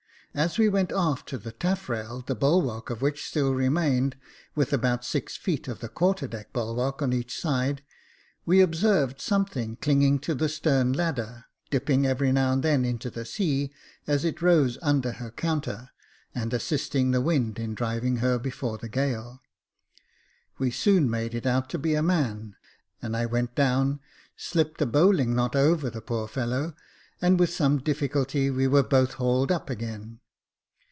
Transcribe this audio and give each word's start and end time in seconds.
As 0.33 0.57
we 0.57 0.69
went 0.69 0.93
aft 0.93 1.27
to 1.27 1.37
the 1.37 1.51
taffrail, 1.51 2.21
the 2.25 2.35
bulwark 2.35 2.89
of 2.89 3.01
which 3.01 3.27
still 3.27 3.53
remained, 3.53 4.15
with 4.55 4.71
about 4.71 5.03
six 5.03 5.35
feet 5.35 5.67
of 5.67 5.79
the 5.79 5.89
quarter 5.89 6.25
deck 6.25 6.53
bulwark 6.53 7.01
on 7.01 7.11
each 7.11 7.37
side, 7.37 7.83
we 8.45 8.61
observed 8.61 9.19
something 9.19 9.75
clinging 9.75 10.19
to 10.19 10.33
the 10.33 10.47
stern 10.47 10.93
ladder, 10.93 11.47
dipping 11.69 12.05
every 12.05 12.31
now 12.31 12.53
and 12.53 12.63
then 12.63 12.85
into 12.85 13.09
the 13.09 13.25
sea, 13.25 13.73
as 14.07 14.23
it 14.23 14.41
rose 14.41 14.77
under 14.81 15.11
her 15.11 15.31
counter, 15.31 15.89
and 16.33 16.53
assisted 16.53 17.11
the 17.11 17.19
wind 17.19 17.59
in 17.59 17.75
driving 17.75 18.15
her 18.19 18.39
before 18.39 18.77
the 18.77 18.87
gale. 18.87 19.41
We 20.57 20.71
soon 20.71 21.09
made 21.09 21.35
it 21.35 21.45
out 21.45 21.69
to 21.71 21.77
be 21.77 21.93
a 21.93 22.01
man, 22.01 22.55
and 23.01 23.17
I 23.17 23.25
went 23.25 23.53
down, 23.53 23.99
slipped 24.37 24.81
a 24.81 24.85
bowling 24.85 25.35
knot 25.35 25.57
over 25.57 25.89
the 25.89 25.99
poor 26.01 26.29
fellow, 26.29 26.73
and 27.23 27.39
with 27.39 27.51
some 27.51 27.77
difficulty 27.77 28.49
we 28.49 28.65
were 28.65 28.81
both 28.81 29.15
hauled 29.15 29.51
up 29.51 29.69
again. 29.69 30.17